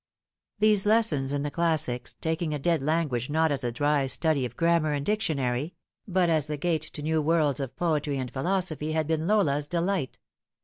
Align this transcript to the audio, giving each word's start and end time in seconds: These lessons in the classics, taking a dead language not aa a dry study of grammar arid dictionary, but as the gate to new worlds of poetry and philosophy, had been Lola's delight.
These 0.57 0.87
lessons 0.87 1.31
in 1.31 1.43
the 1.43 1.51
classics, 1.51 2.15
taking 2.21 2.55
a 2.55 2.57
dead 2.57 2.81
language 2.81 3.29
not 3.29 3.51
aa 3.51 3.57
a 3.67 3.71
dry 3.71 4.07
study 4.07 4.45
of 4.45 4.57
grammar 4.57 4.93
arid 4.93 5.03
dictionary, 5.03 5.75
but 6.07 6.27
as 6.27 6.47
the 6.47 6.57
gate 6.57 6.81
to 6.93 7.03
new 7.03 7.21
worlds 7.21 7.59
of 7.59 7.75
poetry 7.75 8.17
and 8.17 8.31
philosophy, 8.33 8.93
had 8.93 9.05
been 9.05 9.27
Lola's 9.27 9.67
delight. 9.67 10.17